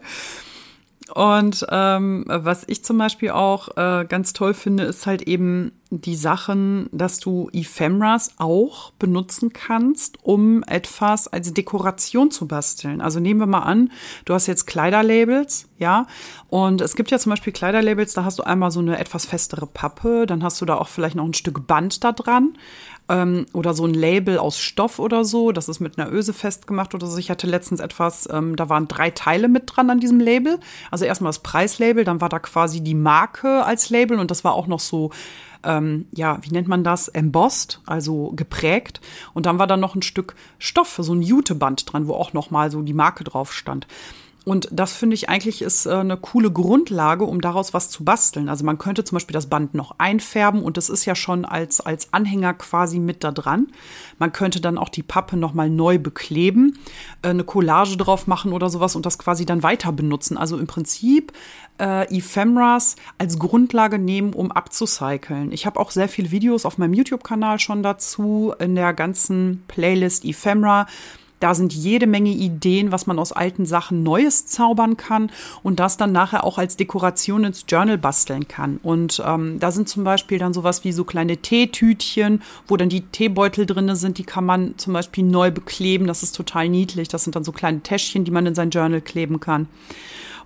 Und 1.14 1.66
ähm, 1.70 2.24
was 2.28 2.64
ich 2.66 2.84
zum 2.84 2.98
Beispiel 2.98 3.30
auch 3.30 3.76
äh, 3.76 4.04
ganz 4.06 4.34
toll 4.34 4.52
finde, 4.52 4.84
ist 4.84 5.06
halt 5.06 5.22
eben 5.22 5.72
die 5.90 6.16
Sachen, 6.16 6.88
dass 6.92 7.18
du 7.18 7.48
Ephemeras 7.52 8.32
auch 8.38 8.92
benutzen 8.98 9.52
kannst, 9.52 10.18
um 10.22 10.62
etwas 10.64 11.28
als 11.28 11.54
Dekoration 11.54 12.30
zu 12.30 12.46
basteln. 12.46 13.00
Also 13.00 13.20
nehmen 13.20 13.40
wir 13.40 13.46
mal 13.46 13.60
an, 13.60 13.90
du 14.24 14.34
hast 14.34 14.46
jetzt 14.46 14.66
Kleiderlabels, 14.66 15.68
ja, 15.78 16.06
und 16.48 16.80
es 16.80 16.94
gibt 16.94 17.10
ja 17.10 17.18
zum 17.18 17.30
Beispiel 17.30 17.52
Kleiderlabels, 17.52 18.12
da 18.12 18.24
hast 18.24 18.38
du 18.38 18.42
einmal 18.42 18.70
so 18.70 18.80
eine 18.80 18.98
etwas 18.98 19.24
festere 19.24 19.66
Pappe, 19.66 20.26
dann 20.26 20.42
hast 20.42 20.60
du 20.60 20.66
da 20.66 20.76
auch 20.76 20.88
vielleicht 20.88 21.16
noch 21.16 21.24
ein 21.24 21.34
Stück 21.34 21.66
Band 21.66 22.04
da 22.04 22.12
dran 22.12 22.58
ähm, 23.08 23.46
oder 23.52 23.74
so 23.74 23.86
ein 23.86 23.94
Label 23.94 24.38
aus 24.38 24.58
Stoff 24.58 24.98
oder 24.98 25.24
so. 25.24 25.52
Das 25.52 25.68
ist 25.68 25.80
mit 25.80 25.98
einer 25.98 26.12
Öse 26.12 26.32
festgemacht 26.32 26.94
oder 26.94 27.06
so. 27.06 27.18
Ich 27.18 27.30
hatte 27.30 27.46
letztens 27.46 27.80
etwas, 27.80 28.28
ähm, 28.30 28.56
da 28.56 28.68
waren 28.68 28.88
drei 28.88 29.10
Teile 29.10 29.48
mit 29.48 29.64
dran 29.66 29.90
an 29.90 30.00
diesem 30.00 30.20
Label. 30.20 30.58
Also 30.90 31.04
erstmal 31.04 31.30
das 31.30 31.40
Preislabel, 31.40 32.04
dann 32.04 32.20
war 32.20 32.28
da 32.28 32.38
quasi 32.38 32.80
die 32.82 32.94
Marke 32.94 33.64
als 33.64 33.90
Label 33.90 34.18
und 34.18 34.30
das 34.30 34.44
war 34.44 34.52
auch 34.52 34.66
noch 34.66 34.80
so 34.80 35.10
ähm, 35.68 36.06
ja, 36.12 36.38
wie 36.40 36.50
nennt 36.50 36.66
man 36.66 36.82
das? 36.82 37.08
Embossed, 37.08 37.80
also 37.86 38.32
geprägt. 38.34 39.00
Und 39.34 39.46
dann 39.46 39.58
war 39.58 39.66
da 39.66 39.76
noch 39.76 39.94
ein 39.94 40.02
Stück 40.02 40.34
Stoff, 40.58 40.98
so 41.00 41.12
ein 41.12 41.22
Juteband 41.22 41.92
dran, 41.92 42.08
wo 42.08 42.14
auch 42.14 42.32
noch 42.32 42.50
mal 42.50 42.70
so 42.70 42.82
die 42.82 42.94
Marke 42.94 43.22
drauf 43.22 43.52
stand. 43.52 43.86
Und 44.48 44.66
das 44.72 44.94
finde 44.94 45.12
ich 45.12 45.28
eigentlich 45.28 45.60
ist 45.60 45.84
äh, 45.84 45.90
eine 45.90 46.16
coole 46.16 46.50
Grundlage, 46.50 47.24
um 47.24 47.42
daraus 47.42 47.74
was 47.74 47.90
zu 47.90 48.02
basteln. 48.02 48.48
Also 48.48 48.64
man 48.64 48.78
könnte 48.78 49.04
zum 49.04 49.16
Beispiel 49.16 49.34
das 49.34 49.50
Band 49.50 49.74
noch 49.74 49.96
einfärben 49.98 50.62
und 50.62 50.78
das 50.78 50.88
ist 50.88 51.04
ja 51.04 51.14
schon 51.14 51.44
als, 51.44 51.82
als 51.82 52.14
Anhänger 52.14 52.54
quasi 52.54 52.98
mit 52.98 53.24
da 53.24 53.30
dran. 53.30 53.66
Man 54.18 54.32
könnte 54.32 54.62
dann 54.62 54.78
auch 54.78 54.88
die 54.88 55.02
Pappe 55.02 55.36
nochmal 55.36 55.68
neu 55.68 55.98
bekleben, 55.98 56.78
äh, 57.20 57.28
eine 57.28 57.44
Collage 57.44 57.98
drauf 57.98 58.26
machen 58.26 58.54
oder 58.54 58.70
sowas 58.70 58.96
und 58.96 59.04
das 59.04 59.18
quasi 59.18 59.44
dann 59.44 59.62
weiter 59.62 59.92
benutzen. 59.92 60.38
Also 60.38 60.56
im 60.56 60.66
Prinzip 60.66 61.34
äh, 61.78 62.08
Ephemeras 62.16 62.96
als 63.18 63.38
Grundlage 63.38 63.98
nehmen, 63.98 64.32
um 64.32 64.50
abzucyceln. 64.50 65.52
Ich 65.52 65.66
habe 65.66 65.78
auch 65.78 65.90
sehr 65.90 66.08
viele 66.08 66.30
Videos 66.30 66.64
auf 66.64 66.78
meinem 66.78 66.94
YouTube-Kanal 66.94 67.58
schon 67.58 67.82
dazu 67.82 68.54
in 68.58 68.76
der 68.76 68.94
ganzen 68.94 69.62
Playlist 69.68 70.24
Ephemera 70.24 70.86
Da 71.40 71.54
sind 71.54 71.72
jede 71.72 72.06
Menge 72.06 72.30
Ideen, 72.30 72.90
was 72.92 73.06
man 73.06 73.18
aus 73.18 73.32
alten 73.32 73.66
Sachen 73.66 74.02
Neues 74.02 74.46
zaubern 74.46 74.96
kann 74.96 75.30
und 75.62 75.78
das 75.78 75.96
dann 75.96 76.12
nachher 76.12 76.44
auch 76.44 76.58
als 76.58 76.76
Dekoration 76.76 77.44
ins 77.44 77.64
Journal 77.68 77.98
basteln 77.98 78.48
kann. 78.48 78.80
Und 78.82 79.22
ähm, 79.24 79.58
da 79.60 79.70
sind 79.70 79.88
zum 79.88 80.04
Beispiel 80.04 80.38
dann 80.38 80.52
sowas 80.52 80.84
wie 80.84 80.92
so 80.92 81.04
kleine 81.04 81.36
Teetütchen, 81.36 82.42
wo 82.66 82.76
dann 82.76 82.88
die 82.88 83.02
Teebeutel 83.02 83.66
drinne 83.66 83.96
sind, 83.96 84.18
die 84.18 84.24
kann 84.24 84.44
man 84.44 84.74
zum 84.78 84.92
Beispiel 84.92 85.24
neu 85.24 85.50
bekleben. 85.50 86.06
Das 86.06 86.22
ist 86.22 86.34
total 86.34 86.68
niedlich. 86.68 87.08
Das 87.08 87.24
sind 87.24 87.36
dann 87.36 87.44
so 87.44 87.52
kleine 87.52 87.80
Täschchen, 87.80 88.24
die 88.24 88.30
man 88.30 88.46
in 88.46 88.54
sein 88.54 88.70
Journal 88.70 89.00
kleben 89.00 89.40
kann. 89.40 89.68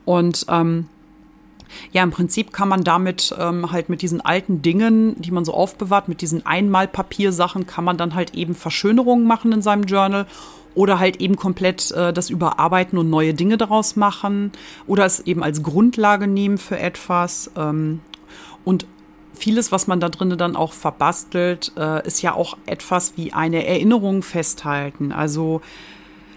Und 0.04 0.46
ähm, 0.48 0.88
ja, 1.92 2.02
im 2.02 2.10
Prinzip 2.10 2.52
kann 2.52 2.68
man 2.68 2.84
damit 2.84 3.34
ähm, 3.38 3.72
halt 3.72 3.88
mit 3.88 4.02
diesen 4.02 4.20
alten 4.20 4.62
Dingen, 4.62 5.20
die 5.20 5.30
man 5.30 5.44
so 5.44 5.54
aufbewahrt, 5.54 6.08
mit 6.08 6.20
diesen 6.20 6.44
Einmalpapiersachen, 6.44 7.66
kann 7.66 7.84
man 7.84 7.96
dann 7.96 8.14
halt 8.14 8.34
eben 8.34 8.54
Verschönerungen 8.54 9.26
machen 9.26 9.52
in 9.52 9.62
seinem 9.62 9.84
Journal 9.84 10.26
oder 10.74 10.98
halt 10.98 11.20
eben 11.20 11.36
komplett 11.36 11.90
äh, 11.92 12.12
das 12.12 12.30
überarbeiten 12.30 12.98
und 12.98 13.10
neue 13.10 13.34
Dinge 13.34 13.56
daraus 13.56 13.96
machen 13.96 14.52
oder 14.86 15.04
es 15.04 15.20
eben 15.20 15.42
als 15.42 15.62
Grundlage 15.62 16.26
nehmen 16.26 16.58
für 16.58 16.78
etwas. 16.78 17.50
Ähm, 17.56 18.00
und 18.64 18.86
vieles, 19.34 19.72
was 19.72 19.86
man 19.86 20.00
da 20.00 20.08
drinnen 20.08 20.38
dann 20.38 20.56
auch 20.56 20.72
verbastelt, 20.72 21.72
äh, 21.76 22.06
ist 22.06 22.22
ja 22.22 22.34
auch 22.34 22.56
etwas 22.66 23.14
wie 23.16 23.32
eine 23.32 23.66
Erinnerung 23.66 24.22
festhalten. 24.22 25.12
Also 25.12 25.62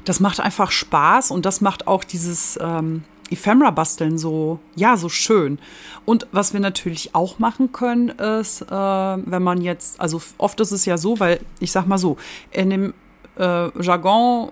das 0.05 0.19
macht 0.19 0.39
einfach 0.39 0.71
Spaß 0.71 1.31
und 1.31 1.45
das 1.45 1.61
macht 1.61 1.87
auch 1.87 2.03
dieses 2.03 2.59
ähm, 2.61 3.03
Ephemera-Basteln 3.29 4.17
so, 4.17 4.59
ja, 4.75 4.97
so 4.97 5.09
schön. 5.09 5.59
Und 6.05 6.27
was 6.31 6.53
wir 6.53 6.59
natürlich 6.59 7.15
auch 7.15 7.39
machen 7.39 7.71
können, 7.71 8.09
ist, 8.09 8.61
äh, 8.61 8.65
wenn 8.69 9.43
man 9.43 9.61
jetzt, 9.61 9.99
also 9.99 10.21
oft 10.37 10.59
ist 10.59 10.71
es 10.71 10.85
ja 10.85 10.97
so, 10.97 11.19
weil 11.19 11.39
ich 11.59 11.71
sag 11.71 11.87
mal 11.87 11.97
so, 11.97 12.17
in 12.51 12.69
dem 12.69 12.93
äh, 13.37 13.69
Jargon 13.81 14.51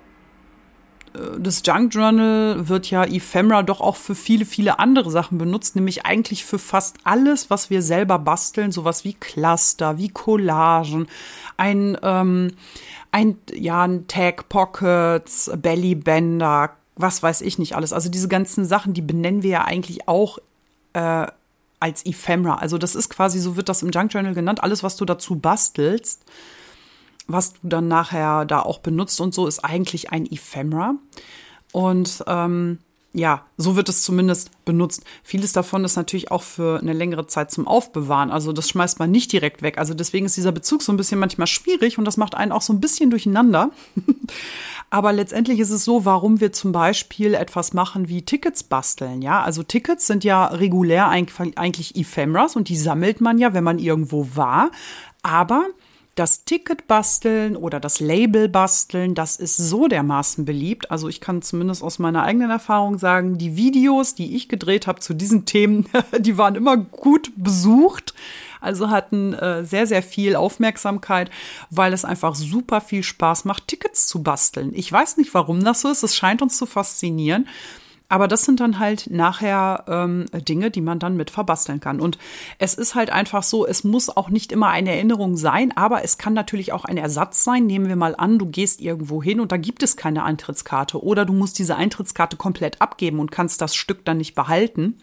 äh, 1.13 1.40
des 1.40 1.62
Junk 1.66 1.94
Journal 1.94 2.68
wird 2.68 2.90
ja 2.90 3.04
Ephemera 3.06 3.63
doch 3.63 3.82
auch 3.82 3.96
für 3.96 4.16
viele, 4.16 4.46
viele 4.46 4.80
andere 4.80 5.12
Sachen 5.12 5.38
benutzt, 5.38 5.75
nämlich 5.75 6.06
eigentlich 6.06 6.46
für 6.46 6.60
fast 6.60 6.98
alles, 7.04 7.50
was 7.50 7.70
wir 7.70 7.82
selber 7.82 8.20
basteln, 8.20 8.72
sowas 8.72 9.04
wie 9.04 9.13
Cluster, 9.13 9.98
wie 9.98 10.10
Collagen, 10.10 11.08
ein, 11.58 11.98
ähm, 12.02 12.52
ein, 13.12 13.38
ja, 13.54 13.84
ein 13.84 14.08
Tag 14.08 14.50
Pockets, 14.50 15.52
Bellybänder, 15.56 16.72
was 16.96 17.24
weiß 17.24 17.42
ich 17.42 17.60
nicht 17.60 17.75
alles. 17.75 17.94
Also 17.94 18.10
diese 18.10 18.28
ganzen 18.28 18.66
Sachen, 18.66 18.94
die 18.94 19.02
benennen 19.02 19.44
wir 19.44 19.50
ja 19.50 19.66
eigentlich 19.66 20.08
auch 20.08 20.40
äh, 20.94 21.28
als 21.80 22.06
Ephemera. 22.06 22.56
Also 22.56 22.78
das 22.78 22.96
ist 22.96 23.10
quasi, 23.10 23.40
so 23.40 23.56
wird 23.56 23.70
das 23.70 23.84
im 23.84 23.92
Junk 23.92 24.13
Journal 24.13 24.34
genannt, 24.34 24.63
alles, 24.63 24.84
was 24.84 24.96
du 24.96 25.06
dazu 25.06 25.36
bastelst 25.36 26.24
was 27.27 27.53
du 27.53 27.60
dann 27.63 27.88
nachher 27.88 28.46
da 28.46 28.62
auch 28.62 28.80
benutzt 28.80 29.22
und 29.22 29.34
so, 29.34 29.48
ist 29.48 29.60
eigentlich 29.60 30.12
ein 30.12 30.25
Ephemera. 30.25 30.96
Und 31.72 32.24
ähm, 32.27 32.80
ja, 33.15 33.46
so 33.58 33.75
wird 33.75 33.89
es 33.89 34.01
zumindest 34.01 34.50
benutzt. 34.65 35.03
Vieles 35.24 35.53
davon 35.53 35.86
ist 35.86 35.96
natürlich 35.96 36.32
auch 36.32 36.42
für 36.42 36.80
eine 36.80 36.94
längere 36.94 37.27
Zeit 37.27 37.51
zum 37.51 37.68
Aufbewahren. 37.68 38.32
Also 38.32 38.53
das 38.53 38.68
schmeißt 38.70 38.98
man 38.98 39.12
nicht 39.12 39.32
direkt 39.32 39.62
weg. 39.62 39.77
Also 39.77 39.94
deswegen 39.94 40.25
ist 40.25 40.36
dieser 40.36 40.51
Bezug 40.51 40.82
so 40.82 40.92
ein 40.92 40.98
bisschen 40.98 41.20
manchmal 41.20 41.46
schwierig 41.46 42.00
und 42.00 42.06
das 42.06 42.18
macht 42.18 42.34
einen 42.34 42.51
auch 42.51 42.63
so 42.63 42.74
ein 42.74 42.82
bisschen 42.82 43.12
durcheinander. 43.12 43.70
Aber 44.89 45.13
letztendlich 45.13 45.60
ist 45.60 45.70
es 45.70 45.86
so, 45.86 46.06
warum 46.06 46.39
wir 46.39 46.53
zum 46.53 46.72
Beispiel 46.72 47.36
etwas 47.36 47.74
machen 47.74 48.10
wie 48.10 48.24
Tickets 48.24 48.63
basteln. 48.63 49.22
Ja, 49.22 49.44
also 49.44 49.62
Tickets 49.62 50.08
sind 50.08 50.24
ja 50.24 50.46
regulär 50.46 51.08
eigentlich 51.10 51.96
Ephemeras 51.96 52.56
und 52.56 52.68
die 52.68 52.77
sammelt 52.77 53.22
man 53.22 53.38
ja, 53.38 53.53
wenn 53.53 53.63
man 53.63 53.77
irgendwo 53.77 54.30
war. 54.34 54.72
Aber 55.22 55.65
das 56.15 56.46
Ticket 56.46 56.88
basteln 56.88 57.55
oder 57.55 57.79
das 57.79 58.00
Label 58.00 58.48
basteln, 58.48 59.15
das 59.15 59.36
ist 59.36 59.58
so 59.58 59.88
dermaßen 59.88 60.46
beliebt. 60.46 60.91
Also 60.91 61.10
ich 61.10 61.22
kann 61.22 61.41
zumindest 61.41 61.82
aus 61.82 61.98
meiner 61.98 62.24
eigenen 62.24 62.51
Erfahrung 62.51 63.00
sagen, 63.00 63.39
die 63.39 63.55
Videos, 63.55 64.13
die 64.13 64.36
ich 64.36 64.48
gedreht 64.48 64.86
habe 64.86 65.00
zu 65.00 65.15
diesen 65.15 65.46
Themen, 65.46 65.89
die 66.20 66.38
waren 66.38 66.55
immer 66.55 66.77
gut 66.77 67.32
besucht. 67.36 68.13
Also 68.62 68.89
hatten 68.89 69.34
äh, 69.34 69.65
sehr, 69.65 69.88
sehr 69.88 70.01
viel 70.01 70.36
Aufmerksamkeit, 70.36 71.29
weil 71.70 71.91
es 71.91 72.05
einfach 72.05 72.34
super 72.36 72.79
viel 72.79 73.03
Spaß 73.03 73.43
macht, 73.43 73.67
Tickets 73.67 74.08
zu 74.08 74.24
basteln. 74.24 74.72
Ich 74.74 74.89
weiß 74.89 75.17
nicht, 75.17 75.34
warum 75.34 75.63
das 75.63 75.82
so 75.82 75.89
ist. 75.89 76.03
Es 76.03 76.15
scheint 76.15 76.41
uns 76.41 76.58
zu 76.58 76.65
faszinieren. 76.65 77.48
Aber 78.10 78.27
das 78.27 78.43
sind 78.43 78.60
dann 78.60 78.79
halt 78.79 79.10
nachher 79.10 79.86
ähm, 79.88 80.25
Dinge, 80.48 80.69
die 80.69 80.81
man 80.81 81.00
dann 81.00 81.17
mit 81.17 81.31
verbasteln 81.31 81.79
kann. 81.79 82.00
Und 82.00 82.17
es 82.60 82.75
ist 82.75 82.95
halt 82.95 83.10
einfach 83.10 83.43
so, 83.43 83.65
es 83.65 83.83
muss 83.83 84.15
auch 84.15 84.29
nicht 84.29 84.51
immer 84.51 84.67
eine 84.67 84.91
Erinnerung 84.91 85.36
sein, 85.36 85.75
aber 85.75 86.03
es 86.03 86.17
kann 86.17 86.33
natürlich 86.33 86.74
auch 86.74 86.86
ein 86.86 86.98
Ersatz 86.98 87.43
sein. 87.43 87.65
Nehmen 87.65 87.88
wir 87.88 87.95
mal 87.95 88.15
an, 88.15 88.38
du 88.38 88.45
gehst 88.45 88.81
irgendwo 88.81 89.24
hin 89.24 89.39
und 89.39 89.51
da 89.51 89.57
gibt 89.57 89.81
es 89.81 89.98
keine 89.98 90.24
Eintrittskarte 90.24 91.03
oder 91.03 91.25
du 91.25 91.33
musst 91.33 91.57
diese 91.57 91.75
Eintrittskarte 91.75 92.38
komplett 92.38 92.81
abgeben 92.81 93.19
und 93.19 93.31
kannst 93.31 93.62
das 93.62 93.75
Stück 93.75 94.05
dann 94.05 94.17
nicht 94.17 94.36
behalten. 94.36 95.00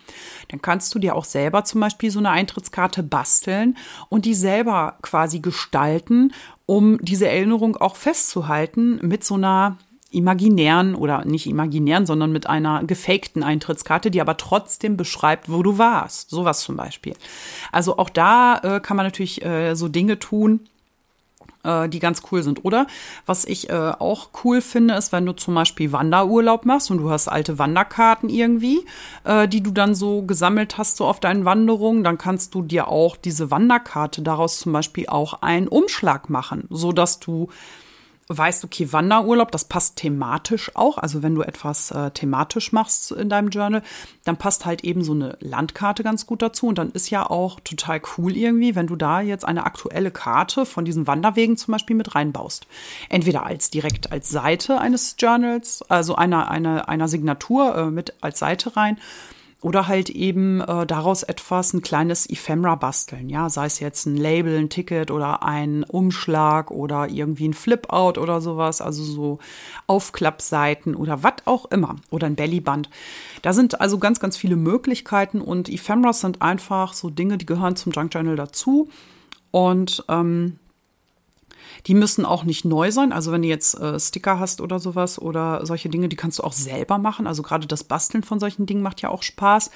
Dann 0.48 0.62
kannst 0.62 0.94
du 0.94 0.98
dir 0.98 1.16
auch 1.16 1.24
selber 1.24 1.64
zum 1.64 1.80
Beispiel 1.80 2.10
so 2.10 2.20
eine 2.20 2.30
Eintrittskarte 2.30 3.02
basteln 3.02 3.76
und 4.08 4.24
die 4.24 4.34
selber 4.34 4.98
quasi 5.02 5.40
gestalten, 5.40 6.32
um 6.66 6.98
diese 7.02 7.28
Erinnerung 7.28 7.76
auch 7.76 7.96
festzuhalten 7.96 9.00
mit 9.02 9.24
so 9.24 9.34
einer 9.34 9.78
imaginären 10.10 10.94
oder 10.94 11.24
nicht 11.24 11.46
imaginären, 11.46 12.06
sondern 12.06 12.32
mit 12.32 12.48
einer 12.48 12.84
gefakten 12.84 13.42
Eintrittskarte, 13.42 14.10
die 14.10 14.20
aber 14.20 14.36
trotzdem 14.36 14.96
beschreibt, 14.96 15.50
wo 15.50 15.62
du 15.62 15.78
warst. 15.78 16.30
Sowas 16.30 16.60
zum 16.60 16.76
Beispiel. 16.76 17.14
Also 17.72 17.98
auch 17.98 18.10
da 18.10 18.58
äh, 18.58 18.80
kann 18.80 18.96
man 18.96 19.06
natürlich 19.06 19.44
äh, 19.44 19.74
so 19.74 19.88
Dinge 19.88 20.18
tun, 20.18 20.60
äh, 21.62 21.88
die 21.88 21.98
ganz 21.98 22.22
cool 22.30 22.42
sind. 22.42 22.64
Oder 22.64 22.86
was 23.26 23.44
ich 23.44 23.70
äh, 23.70 23.92
auch 23.98 24.30
cool 24.44 24.60
finde, 24.60 24.94
ist, 24.94 25.12
wenn 25.12 25.26
du 25.26 25.32
zum 25.32 25.54
Beispiel 25.54 25.92
Wanderurlaub 25.92 26.64
machst 26.64 26.90
und 26.90 26.98
du 26.98 27.10
hast 27.10 27.28
alte 27.28 27.58
Wanderkarten 27.58 28.28
irgendwie, 28.28 28.84
äh, 29.24 29.46
die 29.46 29.62
du 29.62 29.70
dann 29.70 29.94
so 29.94 30.22
gesammelt 30.22 30.78
hast, 30.78 30.96
so 30.96 31.06
auf 31.06 31.20
deinen 31.20 31.44
Wanderungen, 31.44 32.02
dann 32.02 32.18
kannst 32.18 32.54
du 32.54 32.62
dir 32.62 32.88
auch 32.88 33.16
diese 33.16 33.50
Wanderkarte 33.50 34.22
daraus 34.22 34.58
zum 34.58 34.72
Beispiel 34.72 35.06
auch 35.06 35.42
einen 35.42 35.68
Umschlag 35.68 36.30
machen, 36.30 36.66
so 36.70 36.92
dass 36.92 37.20
du 37.20 37.48
weißt, 38.36 38.64
okay, 38.64 38.92
Wanderurlaub, 38.92 39.50
das 39.50 39.64
passt 39.64 39.96
thematisch 39.96 40.70
auch. 40.76 40.98
Also 40.98 41.22
wenn 41.22 41.34
du 41.34 41.42
etwas 41.42 41.90
äh, 41.90 42.10
thematisch 42.12 42.72
machst 42.72 43.10
in 43.10 43.28
deinem 43.28 43.48
Journal, 43.48 43.82
dann 44.24 44.36
passt 44.36 44.64
halt 44.64 44.84
eben 44.84 45.02
so 45.02 45.12
eine 45.12 45.36
Landkarte 45.40 46.04
ganz 46.04 46.26
gut 46.26 46.40
dazu. 46.40 46.68
Und 46.68 46.78
dann 46.78 46.90
ist 46.92 47.10
ja 47.10 47.28
auch 47.28 47.58
total 47.60 48.00
cool 48.16 48.36
irgendwie, 48.36 48.76
wenn 48.76 48.86
du 48.86 48.94
da 48.94 49.20
jetzt 49.20 49.44
eine 49.44 49.64
aktuelle 49.64 50.12
Karte 50.12 50.64
von 50.64 50.84
diesen 50.84 51.06
Wanderwegen 51.06 51.56
zum 51.56 51.72
Beispiel 51.72 51.96
mit 51.96 52.14
reinbaust. 52.14 52.66
Entweder 53.08 53.44
als 53.44 53.70
direkt 53.70 54.12
als 54.12 54.28
Seite 54.28 54.80
eines 54.80 55.16
Journals, 55.18 55.82
also 55.88 56.14
einer, 56.14 56.50
einer, 56.50 56.88
einer 56.88 57.08
Signatur 57.08 57.74
äh, 57.74 57.90
mit 57.90 58.14
als 58.20 58.38
Seite 58.38 58.76
rein 58.76 58.98
oder 59.62 59.88
halt 59.88 60.08
eben 60.08 60.60
äh, 60.62 60.86
daraus 60.86 61.22
etwas, 61.22 61.74
ein 61.74 61.82
kleines 61.82 62.28
Ephemera 62.28 62.76
basteln. 62.76 63.28
Ja, 63.28 63.50
sei 63.50 63.66
es 63.66 63.78
jetzt 63.78 64.06
ein 64.06 64.16
Label, 64.16 64.58
ein 64.58 64.70
Ticket 64.70 65.10
oder 65.10 65.42
ein 65.42 65.84
Umschlag 65.84 66.70
oder 66.70 67.08
irgendwie 67.08 67.48
ein 67.48 67.54
Flip-Out 67.54 68.16
oder 68.16 68.40
sowas. 68.40 68.80
Also 68.80 69.04
so 69.04 69.38
Aufklappseiten 69.86 70.94
oder 70.94 71.22
was 71.22 71.34
auch 71.44 71.66
immer. 71.66 71.96
Oder 72.10 72.26
ein 72.26 72.36
Bellyband. 72.36 72.88
Da 73.42 73.52
sind 73.52 73.80
also 73.82 73.98
ganz, 73.98 74.18
ganz 74.18 74.38
viele 74.38 74.56
Möglichkeiten 74.56 75.42
und 75.42 75.68
Ephemeras 75.68 76.20
sind 76.20 76.40
einfach 76.40 76.94
so 76.94 77.10
Dinge, 77.10 77.36
die 77.36 77.46
gehören 77.46 77.76
zum 77.76 77.92
Junk 77.92 78.14
Journal 78.14 78.36
dazu. 78.36 78.88
Und 79.50 80.04
ähm, 80.08 80.58
die 81.86 81.94
müssen 81.94 82.24
auch 82.24 82.44
nicht 82.44 82.64
neu 82.64 82.90
sein. 82.90 83.12
Also 83.12 83.32
wenn 83.32 83.42
du 83.42 83.48
jetzt 83.48 83.78
äh, 83.78 83.98
Sticker 83.98 84.38
hast 84.38 84.60
oder 84.60 84.78
sowas 84.78 85.20
oder 85.20 85.64
solche 85.66 85.88
Dinge, 85.88 86.08
die 86.08 86.16
kannst 86.16 86.38
du 86.38 86.44
auch 86.44 86.52
selber 86.52 86.98
machen. 86.98 87.26
Also 87.26 87.42
gerade 87.42 87.66
das 87.66 87.84
Basteln 87.84 88.22
von 88.22 88.40
solchen 88.40 88.66
Dingen 88.66 88.82
macht 88.82 89.02
ja 89.02 89.10
auch 89.10 89.22
Spaß. 89.22 89.70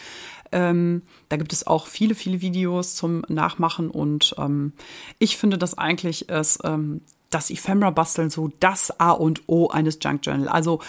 Ähm, 0.52 1.02
da 1.28 1.36
gibt 1.36 1.52
es 1.52 1.66
auch 1.66 1.86
viele, 1.86 2.14
viele 2.14 2.40
Videos 2.40 2.94
zum 2.94 3.24
Nachmachen 3.28 3.90
und 3.90 4.34
ähm, 4.38 4.72
ich 5.18 5.36
finde 5.36 5.58
das 5.58 5.76
eigentlich 5.76 6.28
ist 6.28 6.60
ähm, 6.64 7.00
das 7.30 7.50
Ephemera-Basteln 7.50 8.30
so 8.30 8.50
das 8.60 9.00
A 9.00 9.10
und 9.10 9.42
O 9.48 9.68
eines 9.68 9.98
Junk 10.00 10.24
Journal. 10.24 10.48
Also 10.48 10.80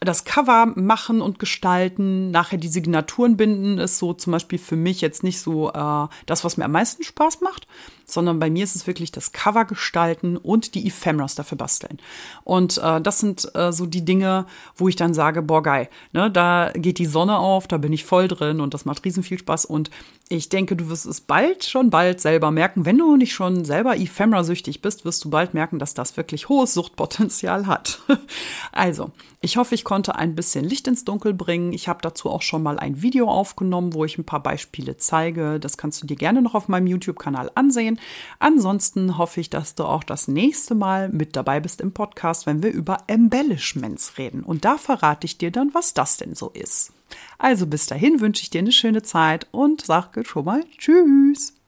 das 0.00 0.24
Cover 0.24 0.72
machen 0.76 1.20
und 1.20 1.38
gestalten, 1.38 2.30
nachher 2.30 2.56
die 2.56 2.68
Signaturen 2.68 3.36
binden, 3.36 3.76
ist 3.76 3.98
so 3.98 4.14
zum 4.14 4.32
Beispiel 4.32 4.58
für 4.58 4.76
mich 4.76 5.02
jetzt 5.02 5.22
nicht 5.22 5.40
so 5.40 5.70
äh, 5.72 6.08
das, 6.24 6.42
was 6.42 6.56
mir 6.56 6.64
am 6.64 6.72
meisten 6.72 7.04
Spaß 7.04 7.42
macht, 7.42 7.66
sondern 8.06 8.38
bei 8.38 8.48
mir 8.48 8.64
ist 8.64 8.76
es 8.76 8.86
wirklich 8.86 9.12
das 9.12 9.32
Cover 9.32 9.66
gestalten 9.66 10.38
und 10.38 10.74
die 10.74 10.86
Ephemeras 10.86 11.34
dafür 11.34 11.58
basteln. 11.58 11.98
Und 12.44 12.78
äh, 12.78 13.00
das 13.02 13.20
sind 13.20 13.54
äh, 13.54 13.72
so 13.72 13.84
die 13.84 14.04
Dinge, 14.04 14.46
wo 14.74 14.88
ich 14.88 14.96
dann 14.96 15.12
sage, 15.12 15.42
boah, 15.42 15.62
geil, 15.62 15.90
ne, 16.12 16.30
da 16.30 16.72
geht 16.74 16.98
die 16.98 17.06
Sonne 17.06 17.36
auf, 17.36 17.68
da 17.68 17.76
bin 17.76 17.92
ich 17.92 18.06
voll 18.06 18.26
drin 18.26 18.60
und 18.60 18.72
das 18.72 18.86
macht 18.86 19.04
riesen 19.04 19.22
viel 19.22 19.38
Spaß. 19.38 19.66
Und 19.66 19.90
Ich 20.32 20.48
denke, 20.48 20.76
du 20.76 20.88
wirst 20.88 21.06
es 21.06 21.20
bald, 21.20 21.64
schon 21.64 21.90
bald 21.90 22.20
selber 22.20 22.52
merken. 22.52 22.86
Wenn 22.86 22.96
du 22.96 23.16
nicht 23.16 23.32
schon 23.32 23.64
selber 23.64 23.98
Ephemera-süchtig 23.98 24.80
bist, 24.80 25.04
wirst 25.04 25.24
du 25.24 25.28
bald 25.28 25.54
merken, 25.54 25.80
dass 25.80 25.92
das 25.92 26.16
wirklich 26.16 26.48
hohes 26.48 26.72
Suchtpotenzial 26.72 27.66
hat. 27.66 28.00
also, 28.70 29.10
ich 29.40 29.56
hoffe, 29.56 29.74
ich 29.74 29.82
konnte 29.82 30.14
ein 30.14 30.36
bisschen 30.36 30.64
Licht 30.64 30.86
ins 30.86 31.04
Dunkel 31.04 31.34
bringen. 31.34 31.72
Ich 31.72 31.88
habe 31.88 31.98
dazu 32.00 32.30
auch 32.30 32.42
schon 32.42 32.62
mal 32.62 32.78
ein 32.78 33.02
Video 33.02 33.28
aufgenommen, 33.28 33.92
wo 33.92 34.04
ich 34.04 34.18
ein 34.18 34.24
paar 34.24 34.40
Beispiele 34.40 34.96
zeige. 34.96 35.58
Das 35.58 35.76
kannst 35.76 36.00
du 36.00 36.06
dir 36.06 36.16
gerne 36.16 36.42
noch 36.42 36.54
auf 36.54 36.68
meinem 36.68 36.86
YouTube-Kanal 36.86 37.50
ansehen. 37.56 37.98
Ansonsten 38.38 39.18
hoffe 39.18 39.40
ich, 39.40 39.50
dass 39.50 39.74
du 39.74 39.82
auch 39.82 40.04
das 40.04 40.28
nächste 40.28 40.76
Mal 40.76 41.08
mit 41.08 41.34
dabei 41.34 41.58
bist 41.58 41.80
im 41.80 41.90
Podcast, 41.90 42.46
wenn 42.46 42.62
wir 42.62 42.70
über 42.70 42.98
Embellishments 43.08 44.16
reden. 44.16 44.44
Und 44.44 44.64
da 44.64 44.78
verrate 44.78 45.24
ich 45.24 45.38
dir 45.38 45.50
dann, 45.50 45.74
was 45.74 45.92
das 45.92 46.18
denn 46.18 46.36
so 46.36 46.50
ist. 46.50 46.92
Also 47.38 47.66
bis 47.66 47.86
dahin 47.86 48.20
wünsche 48.20 48.42
ich 48.42 48.50
dir 48.50 48.58
eine 48.60 48.72
schöne 48.72 49.02
Zeit 49.02 49.46
und 49.50 49.84
sage 49.84 50.24
schon 50.24 50.44
mal 50.44 50.64
Tschüss. 50.78 51.59